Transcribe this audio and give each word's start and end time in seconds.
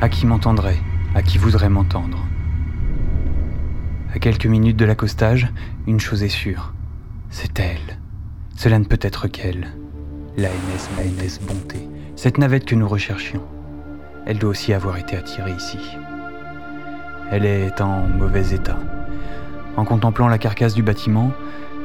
À 0.00 0.08
qui 0.08 0.26
m'entendrait 0.26 0.78
À 1.16 1.22
qui 1.22 1.38
voudrait 1.38 1.68
m'entendre 1.68 2.24
À 4.14 4.20
quelques 4.20 4.46
minutes 4.46 4.76
de 4.76 4.84
l'accostage, 4.84 5.52
une 5.88 5.98
chose 5.98 6.22
est 6.22 6.28
sûre. 6.28 6.72
C'est 7.30 7.58
elle. 7.58 7.98
Cela 8.54 8.78
ne 8.78 8.84
peut 8.84 9.00
être 9.02 9.26
qu'elle. 9.26 9.66
L'ANS, 10.36 10.88
l'ANS 10.96 11.40
Bonté. 11.40 11.88
Cette 12.14 12.38
navette 12.38 12.64
que 12.64 12.76
nous 12.76 12.86
recherchions. 12.86 13.42
Elle 14.24 14.38
doit 14.38 14.50
aussi 14.50 14.72
avoir 14.72 14.98
été 14.98 15.16
attirée 15.16 15.54
ici. 15.56 15.80
Elle 17.32 17.44
est 17.44 17.80
en 17.80 18.06
mauvais 18.06 18.54
état. 18.54 18.78
En 19.76 19.84
contemplant 19.84 20.28
la 20.28 20.38
carcasse 20.38 20.74
du 20.74 20.84
bâtiment, 20.84 21.32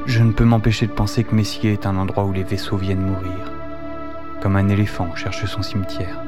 je 0.06 0.22
ne 0.22 0.30
peux 0.30 0.44
m'empêcher 0.44 0.86
de 0.86 0.92
penser 0.92 1.24
que 1.24 1.34
Messier 1.34 1.72
est 1.72 1.86
un 1.86 1.96
endroit 1.96 2.26
où 2.26 2.32
les 2.32 2.44
vaisseaux 2.44 2.76
viennent 2.76 3.04
mourir. 3.04 3.52
Comme 4.40 4.54
un 4.54 4.68
éléphant 4.68 5.16
cherche 5.16 5.46
son 5.46 5.62
cimetière. 5.62 6.22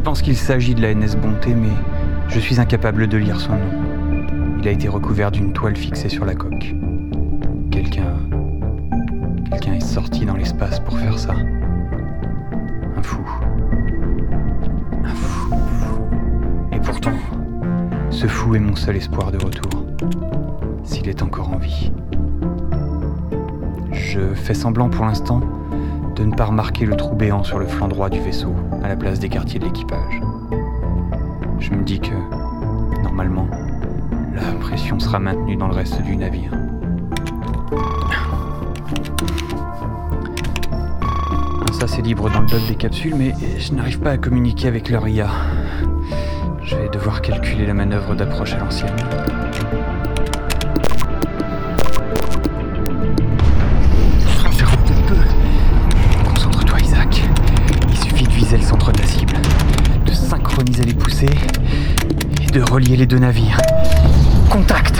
Je 0.00 0.04
pense 0.06 0.22
qu'il 0.22 0.38
s'agit 0.38 0.74
de 0.74 0.80
la 0.80 0.94
NS 0.94 1.14
Bonté, 1.14 1.52
mais 1.52 1.68
je 2.28 2.40
suis 2.40 2.58
incapable 2.58 3.06
de 3.06 3.18
lire 3.18 3.38
son 3.38 3.52
nom. 3.52 4.58
Il 4.58 4.66
a 4.66 4.70
été 4.70 4.88
recouvert 4.88 5.30
d'une 5.30 5.52
toile 5.52 5.76
fixée 5.76 6.08
sur 6.08 6.24
la 6.24 6.34
coque. 6.34 6.74
Quelqu'un. 7.70 8.16
Quelqu'un 9.50 9.74
est 9.74 9.84
sorti 9.84 10.24
dans 10.24 10.36
l'espace 10.36 10.80
pour 10.80 10.98
faire 10.98 11.18
ça. 11.18 11.34
Un 12.96 13.02
fou. 13.02 13.20
Un 15.04 15.14
fou. 15.14 15.54
Et 16.72 16.80
pourtant, 16.80 17.12
ce 18.08 18.26
fou 18.26 18.54
est 18.54 18.58
mon 18.58 18.76
seul 18.76 18.96
espoir 18.96 19.30
de 19.30 19.36
retour. 19.36 19.84
S'il 20.82 21.10
est 21.10 21.22
encore 21.22 21.50
en 21.50 21.58
vie. 21.58 21.92
Je 23.92 24.32
fais 24.32 24.54
semblant 24.54 24.88
pour 24.88 25.04
l'instant 25.04 25.42
de 26.16 26.24
ne 26.24 26.34
pas 26.34 26.46
remarquer 26.46 26.86
le 26.86 26.96
trou 26.96 27.14
béant 27.14 27.44
sur 27.44 27.58
le 27.58 27.66
flanc 27.66 27.88
droit 27.88 28.08
du 28.08 28.18
vaisseau, 28.18 28.54
la 28.90 28.96
place 28.96 29.20
des 29.20 29.28
quartiers 29.28 29.60
de 29.60 29.66
l'équipage. 29.66 30.20
Je 31.60 31.70
me 31.70 31.84
dis 31.84 32.00
que, 32.00 32.10
normalement, 33.04 33.46
la 34.34 34.58
pression 34.58 34.98
sera 34.98 35.20
maintenue 35.20 35.54
dans 35.54 35.68
le 35.68 35.74
reste 35.74 36.02
du 36.02 36.16
navire. 36.16 36.50
Ça, 41.78 41.86
c'est 41.86 42.02
libre 42.02 42.30
dans 42.30 42.40
le 42.40 42.48
dock 42.48 42.66
des 42.66 42.74
capsules, 42.74 43.14
mais 43.14 43.32
je 43.58 43.72
n'arrive 43.74 44.00
pas 44.00 44.10
à 44.10 44.18
communiquer 44.18 44.66
avec 44.66 44.90
leur 44.90 45.06
IA. 45.06 45.28
Je 46.64 46.74
vais 46.74 46.88
devoir 46.88 47.22
calculer 47.22 47.66
la 47.66 47.74
manœuvre 47.74 48.16
d'approche 48.16 48.54
à 48.54 48.58
l'ancienne. 48.58 48.96
Relier 62.70 62.96
les 62.96 63.06
deux 63.06 63.18
navires. 63.18 63.58
Contact 64.48 64.99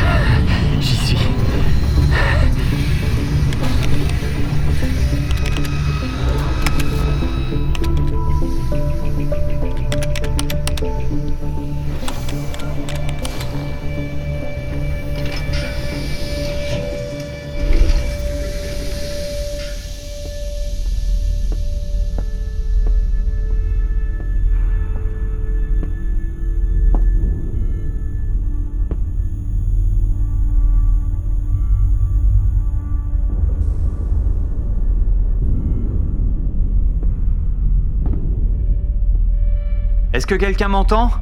Est-ce 40.21 40.27
que 40.27 40.35
quelqu'un 40.35 40.69
m'entend? 40.69 41.13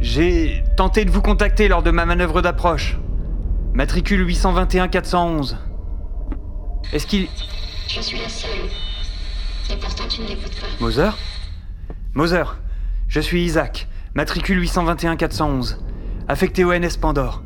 J'ai 0.00 0.64
tenté 0.76 1.04
de 1.04 1.10
vous 1.12 1.22
contacter 1.22 1.68
lors 1.68 1.84
de 1.84 1.92
ma 1.92 2.04
manœuvre 2.04 2.42
d'approche. 2.42 2.98
Matricule 3.74 4.26
821-411. 4.26 5.54
Est-ce 6.92 7.06
qu'il... 7.06 7.28
Je 7.86 8.00
suis 8.00 8.18
la 8.18 8.28
seule. 8.28 8.50
Et 9.70 9.76
pourtant 9.76 10.02
tu 10.08 10.22
ne 10.22 10.26
l'écoutes 10.26 10.60
pas. 10.60 10.66
Moser? 10.80 11.10
Moser, 12.14 12.42
je 13.06 13.20
suis 13.20 13.44
Isaac, 13.44 13.86
matricule 14.16 14.60
821-411, 14.64 15.76
affecté 16.26 16.64
au 16.64 16.76
NS 16.76 16.96
Pandore. 17.00 17.44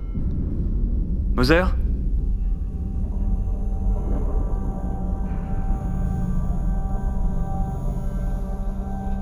Moser? 1.34 1.64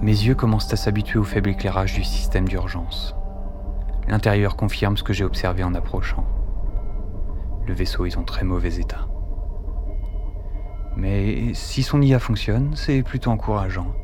Mes 0.04 0.10
yeux 0.10 0.34
commencent 0.34 0.70
à 0.70 0.76
s'habituer 0.76 1.18
au 1.18 1.24
faible 1.24 1.48
éclairage 1.48 1.94
du 1.94 2.04
système 2.04 2.46
d'urgence. 2.46 3.14
L'intérieur 4.06 4.54
confirme 4.54 4.98
ce 4.98 5.02
que 5.02 5.14
j'ai 5.14 5.24
observé 5.24 5.64
en 5.64 5.74
approchant. 5.74 6.26
Le 7.66 7.72
vaisseau 7.72 8.04
est 8.04 8.18
en 8.18 8.22
très 8.22 8.44
mauvais 8.44 8.74
état. 8.74 9.08
Mais 10.94 11.54
si 11.54 11.82
son 11.82 12.02
IA 12.02 12.18
fonctionne, 12.18 12.72
c'est 12.76 13.02
plutôt 13.02 13.30
encourageant. 13.30 13.94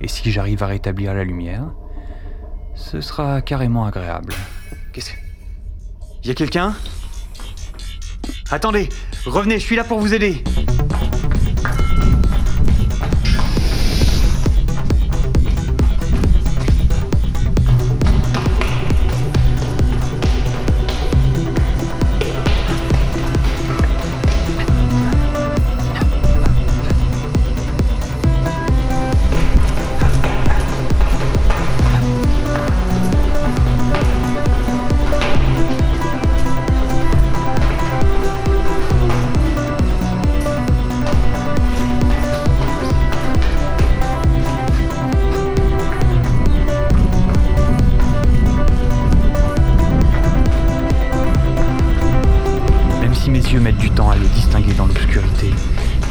Et 0.00 0.08
si 0.08 0.32
j'arrive 0.32 0.62
à 0.62 0.66
rétablir 0.66 1.12
la 1.12 1.24
lumière, 1.24 1.74
ce 2.74 3.02
sera 3.02 3.42
carrément 3.42 3.84
agréable. 3.84 4.32
Qu'est-ce 4.94 5.12
que... 5.12 5.18
Y 6.24 6.30
a 6.30 6.34
quelqu'un? 6.34 6.74
Attendez, 8.50 8.88
revenez, 9.26 9.58
je 9.58 9.64
suis 9.66 9.76
là 9.76 9.84
pour 9.84 9.98
vous 9.98 10.14
aider. 10.14 10.42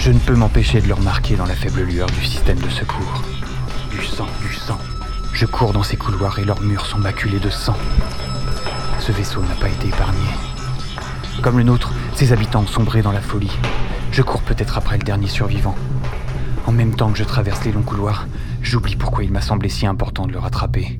Je 0.01 0.11
ne 0.11 0.17
peux 0.17 0.35
m'empêcher 0.35 0.81
de 0.81 0.87
le 0.87 0.95
remarquer 0.95 1.35
dans 1.35 1.45
la 1.45 1.53
faible 1.53 1.83
lueur 1.83 2.09
du 2.09 2.25
système 2.25 2.57
de 2.57 2.69
secours. 2.69 3.21
Du 3.91 4.03
sang, 4.03 4.25
du 4.41 4.51
sang. 4.51 4.79
Je 5.31 5.45
cours 5.45 5.73
dans 5.73 5.83
ces 5.83 5.95
couloirs 5.95 6.39
et 6.39 6.43
leurs 6.43 6.63
murs 6.63 6.87
sont 6.87 6.97
maculés 6.97 7.39
de 7.39 7.51
sang. 7.51 7.75
Ce 8.99 9.11
vaisseau 9.11 9.41
n'a 9.41 9.53
pas 9.59 9.69
été 9.69 9.89
épargné. 9.89 10.25
Comme 11.43 11.59
le 11.59 11.63
nôtre, 11.63 11.93
ses 12.15 12.33
habitants 12.33 12.63
ont 12.63 12.67
sombré 12.67 13.03
dans 13.03 13.11
la 13.11 13.21
folie. 13.21 13.55
Je 14.11 14.23
cours 14.23 14.41
peut-être 14.41 14.75
après 14.75 14.97
le 14.97 15.03
dernier 15.03 15.27
survivant. 15.27 15.75
En 16.65 16.71
même 16.71 16.95
temps 16.95 17.11
que 17.11 17.19
je 17.19 17.23
traverse 17.23 17.63
les 17.63 17.71
longs 17.71 17.83
couloirs, 17.83 18.27
j'oublie 18.63 18.95
pourquoi 18.95 19.23
il 19.23 19.31
m'a 19.31 19.41
semblé 19.41 19.69
si 19.69 19.85
important 19.85 20.25
de 20.25 20.31
le 20.31 20.39
rattraper. 20.39 20.99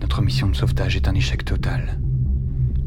Notre 0.00 0.22
mission 0.22 0.48
de 0.48 0.56
sauvetage 0.56 0.96
est 0.96 1.06
un 1.06 1.14
échec 1.14 1.44
total. 1.44 2.00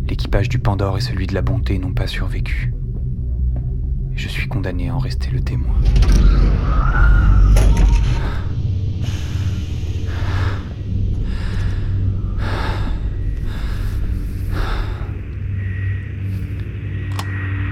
L'équipage 0.09 0.49
du 0.49 0.59
Pandore 0.59 0.97
et 0.97 1.01
celui 1.01 1.25
de 1.25 1.33
la 1.33 1.41
Bonté 1.41 1.79
n'ont 1.79 1.93
pas 1.93 2.07
survécu. 2.07 2.73
Je 4.23 4.29
suis 4.29 4.47
condamné 4.47 4.87
à 4.87 4.95
en 4.95 4.99
rester 4.99 5.29
le 5.31 5.41
témoin. 5.41 5.75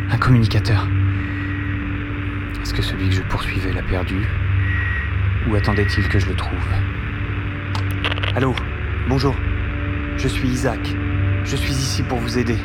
Un 0.10 0.18
communicateur. 0.18 0.86
Est-ce 2.62 2.74
que 2.74 2.82
celui 2.82 3.08
que 3.08 3.16
je 3.16 3.22
poursuivais 3.22 3.72
l'a 3.72 3.84
perdu? 3.84 4.28
Ou 5.48 5.56
attendait-il 5.56 6.10
que 6.10 6.20
je 6.20 6.28
le 6.28 6.36
trouve? 6.36 6.60
Allô? 8.36 8.54
Bonjour. 9.08 9.38
Je 10.18 10.28
suis 10.28 10.50
Isaac. 10.50 10.98
Je 11.46 11.56
suis 11.56 11.72
ici 11.72 12.04
pour 12.04 12.20
vous 12.20 12.38
aider. 12.38 12.58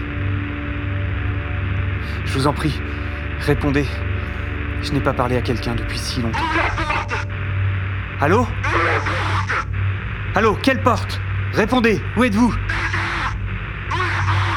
Je 2.25 2.33
vous 2.33 2.49
en 2.49 2.53
prie, 2.53 2.81
Répondez. 3.41 3.87
Je 4.83 4.93
n'ai 4.93 5.01
pas 5.01 5.13
parlé 5.13 5.37
à 5.37 5.43
quelqu'un 5.43 5.75
depuis 5.75 5.99
si 5.99 6.21
longtemps. 6.21 6.39
Allô 8.21 8.47
Allô, 10.35 10.55
quelle 10.63 10.83
porte? 10.83 11.21
Répondez, 11.53 12.01
où 12.17 12.25
êtes-vous? 12.25 12.55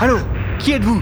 Allô, 0.02 0.18
qui 0.58 0.72
êtes-vous? 0.74 1.02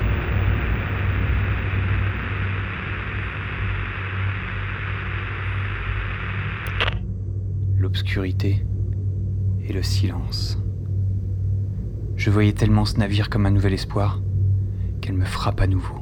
L'obscurité 7.78 8.66
et 9.68 9.74
le 9.74 9.84
silence. 9.84 10.58
Je 12.16 12.30
voyais 12.32 12.54
tellement 12.54 12.86
ce 12.86 12.98
navire 12.98 13.30
comme 13.30 13.46
un 13.46 13.52
nouvel 13.52 13.74
espoir 13.74 14.20
qu'elle 15.02 15.16
me 15.16 15.26
frappe 15.26 15.62
à 15.62 15.68
nouveau, 15.68 16.00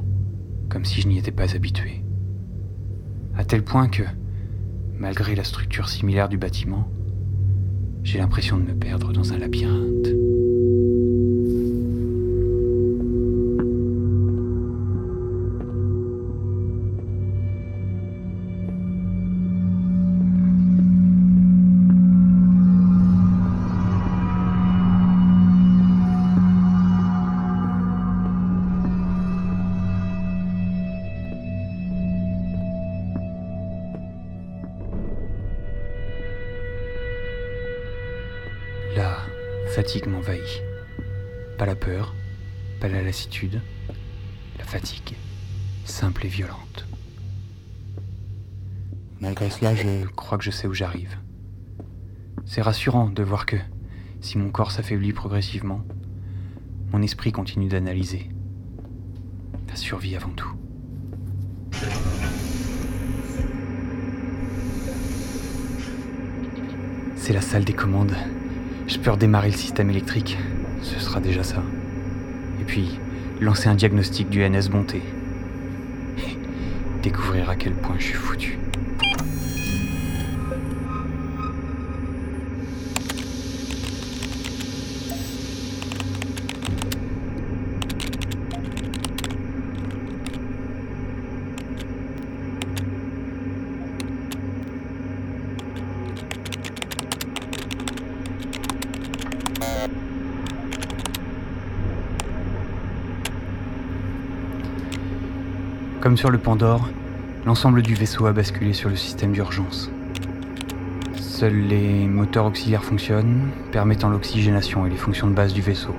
comme 0.68 0.84
si 0.84 1.00
je 1.00 1.08
n'y 1.08 1.18
étais 1.18 1.30
pas 1.30 1.54
habitué. 1.54 2.02
À 3.36 3.44
tel 3.44 3.62
point 3.62 3.88
que, 3.88 4.02
malgré 4.98 5.34
la 5.34 5.44
structure 5.44 5.88
similaire 5.88 6.28
du 6.28 6.38
bâtiment, 6.38 6.88
j'ai 8.02 8.18
l'impression 8.18 8.56
de 8.56 8.62
me 8.62 8.74
perdre 8.74 9.12
dans 9.12 9.32
un 9.32 9.38
labyrinthe. 9.38 10.15
Fatigue 39.76 40.06
m'envahit. 40.06 40.62
Pas 41.58 41.66
la 41.66 41.76
peur, 41.76 42.14
pas 42.80 42.88
la 42.88 43.02
lassitude, 43.02 43.60
la 44.56 44.64
fatigue, 44.64 45.14
simple 45.84 46.24
et 46.24 46.30
violente. 46.30 46.86
Malgré 49.20 49.50
cela, 49.50 49.74
je 49.74 50.06
crois 50.06 50.38
que 50.38 50.44
je 50.44 50.50
sais 50.50 50.66
où 50.66 50.72
j'arrive. 50.72 51.18
C'est 52.46 52.62
rassurant 52.62 53.10
de 53.10 53.22
voir 53.22 53.44
que, 53.44 53.58
si 54.22 54.38
mon 54.38 54.48
corps 54.48 54.70
s'affaiblit 54.70 55.12
progressivement, 55.12 55.84
mon 56.90 57.02
esprit 57.02 57.32
continue 57.32 57.68
d'analyser. 57.68 58.30
La 59.68 59.76
survie 59.76 60.16
avant 60.16 60.30
tout. 60.30 60.54
C'est 67.16 67.34
la 67.34 67.42
salle 67.42 67.66
des 67.66 67.74
commandes. 67.74 68.16
Je 68.86 68.98
peux 68.98 69.10
redémarrer 69.10 69.50
le 69.50 69.56
système 69.56 69.90
électrique. 69.90 70.38
Ce 70.82 71.00
sera 71.00 71.20
déjà 71.20 71.42
ça. 71.42 71.62
Et 72.60 72.64
puis, 72.64 73.00
lancer 73.40 73.68
un 73.68 73.74
diagnostic 73.74 74.28
du 74.28 74.48
NS 74.48 74.68
Bonté. 74.70 75.02
Découvrir 77.02 77.50
à 77.50 77.56
quel 77.56 77.72
point 77.72 77.96
je 77.98 78.04
suis 78.04 78.14
foutu. 78.14 78.58
Comme 106.06 106.16
sur 106.16 106.30
le 106.30 106.38
Pandore, 106.38 106.88
l'ensemble 107.46 107.82
du 107.82 107.94
vaisseau 107.94 108.26
a 108.26 108.32
basculé 108.32 108.72
sur 108.74 108.88
le 108.88 108.94
système 108.94 109.32
d'urgence. 109.32 109.90
Seuls 111.16 111.66
les 111.66 112.06
moteurs 112.06 112.44
auxiliaires 112.44 112.84
fonctionnent, 112.84 113.50
permettant 113.72 114.08
l'oxygénation 114.08 114.86
et 114.86 114.90
les 114.90 114.96
fonctions 114.96 115.26
de 115.26 115.32
base 115.32 115.52
du 115.52 115.62
vaisseau. 115.62 115.96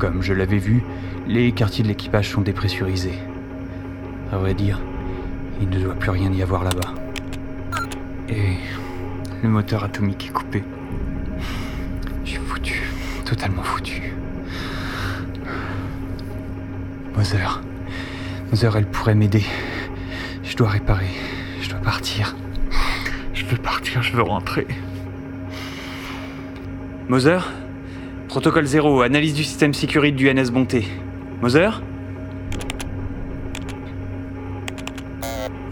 Comme 0.00 0.20
je 0.20 0.32
l'avais 0.32 0.58
vu, 0.58 0.82
les 1.28 1.52
quartiers 1.52 1.84
de 1.84 1.88
l'équipage 1.88 2.32
sont 2.32 2.40
dépressurisés. 2.40 3.20
À 4.32 4.38
vrai 4.38 4.54
dire, 4.54 4.80
il 5.60 5.68
ne 5.68 5.78
doit 5.78 5.94
plus 5.94 6.10
rien 6.10 6.32
y 6.32 6.42
avoir 6.42 6.64
là-bas. 6.64 6.92
Et 8.28 8.56
le 9.44 9.48
moteur 9.48 9.84
atomique 9.84 10.26
est 10.26 10.32
coupé. 10.32 10.64
Je 12.24 12.30
suis 12.30 12.40
foutu, 12.40 12.90
totalement 13.24 13.62
foutu. 13.62 14.12
Mother. 17.16 17.60
Mother, 18.50 18.76
elle 18.76 18.86
pourrait 18.86 19.14
m'aider. 19.14 19.44
Je 20.44 20.56
dois 20.56 20.68
réparer. 20.68 21.10
Je 21.60 21.68
dois 21.68 21.80
partir. 21.80 22.36
Je 23.34 23.44
veux 23.44 23.56
partir, 23.56 24.02
je 24.02 24.12
veux 24.12 24.22
rentrer. 24.22 24.66
Mother 27.08 27.52
Protocole 28.28 28.66
0, 28.66 29.02
analyse 29.02 29.34
du 29.34 29.44
système 29.44 29.74
sécurité 29.74 30.16
du 30.16 30.32
NS 30.32 30.50
Bonté. 30.50 30.86
Mother 31.42 31.82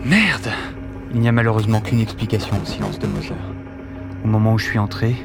Merde 0.04 0.50
Il 1.12 1.20
n'y 1.20 1.28
a 1.28 1.32
malheureusement 1.32 1.80
qu'une 1.80 2.00
explication 2.00 2.56
au 2.60 2.64
silence 2.66 2.98
de 2.98 3.06
Mother. 3.06 3.36
Au 4.24 4.28
moment 4.28 4.54
où 4.54 4.58
je 4.58 4.64
suis 4.64 4.78
entré, 4.78 5.16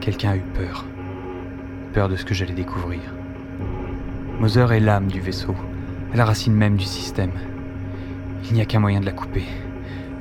quelqu'un 0.00 0.30
a 0.30 0.36
eu 0.36 0.44
peur. 0.54 0.84
Peur 1.92 2.08
de 2.08 2.16
ce 2.16 2.24
que 2.24 2.34
j'allais 2.34 2.54
découvrir. 2.54 3.00
Mother 4.40 4.72
est 4.72 4.80
l'âme 4.80 5.06
du 5.06 5.20
vaisseau, 5.20 5.54
à 6.14 6.16
la 6.16 6.24
racine 6.24 6.54
même 6.54 6.76
du 6.76 6.84
système. 6.84 7.32
Il 8.44 8.54
n'y 8.54 8.60
a 8.60 8.66
qu'un 8.66 8.78
moyen 8.78 9.00
de 9.00 9.06
la 9.06 9.10
couper. 9.10 9.42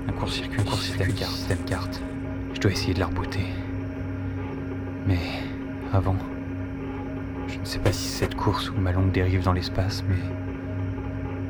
Un 0.07 0.11
court-circuit, 0.11 0.59
un 0.59 0.63
court-circuit, 0.63 1.13
carte, 1.13 1.31
système 1.31 1.63
carte. 1.67 2.01
Je 2.55 2.59
dois 2.59 2.71
essayer 2.71 2.95
de 2.95 2.99
la 2.99 3.05
rebooter. 3.05 3.45
Mais 5.05 5.19
avant, 5.93 6.15
je 7.47 7.59
ne 7.59 7.65
sais 7.65 7.77
pas 7.77 7.91
si 7.91 8.07
c'est 8.07 8.25
cette 8.25 8.33
course 8.33 8.71
ou 8.71 8.79
ma 8.79 8.91
longue 8.91 9.11
dérive 9.11 9.43
dans 9.43 9.53
l'espace, 9.53 10.03
mais 10.09 10.15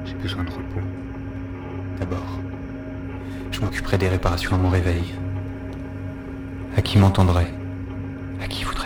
j'ai 0.03 0.15
besoin 0.15 0.43
de 0.43 0.49
repos. 0.49 0.81
D'abord, 2.01 2.39
je 3.49 3.61
m'occuperai 3.61 3.97
des 3.97 4.09
réparations 4.09 4.55
à 4.55 4.59
mon 4.59 4.69
réveil. 4.69 5.13
À 6.75 6.81
qui 6.81 6.97
m'entendrait? 6.97 7.53
À 8.41 8.47
qui 8.47 8.65
voudrait 8.65 8.82